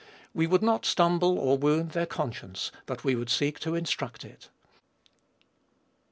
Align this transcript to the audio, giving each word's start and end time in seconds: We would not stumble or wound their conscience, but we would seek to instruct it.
We 0.33 0.47
would 0.47 0.63
not 0.63 0.83
stumble 0.83 1.37
or 1.37 1.59
wound 1.59 1.91
their 1.91 2.07
conscience, 2.07 2.71
but 2.87 3.03
we 3.03 3.13
would 3.13 3.29
seek 3.29 3.59
to 3.59 3.75
instruct 3.75 4.25
it. 4.25 4.49